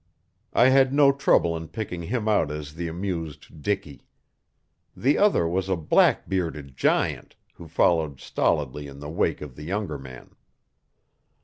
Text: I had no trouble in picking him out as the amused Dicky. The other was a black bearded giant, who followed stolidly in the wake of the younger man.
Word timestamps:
I 0.53 0.69
had 0.69 0.91
no 0.91 1.11
trouble 1.11 1.55
in 1.55 1.67
picking 1.67 2.01
him 2.01 2.27
out 2.27 2.49
as 2.49 2.73
the 2.73 2.87
amused 2.87 3.61
Dicky. 3.61 4.07
The 4.97 5.19
other 5.19 5.47
was 5.47 5.69
a 5.69 5.75
black 5.75 6.27
bearded 6.27 6.75
giant, 6.75 7.35
who 7.53 7.67
followed 7.67 8.19
stolidly 8.19 8.87
in 8.87 8.99
the 8.99 9.11
wake 9.11 9.41
of 9.41 9.55
the 9.55 9.63
younger 9.63 9.99
man. 9.99 10.33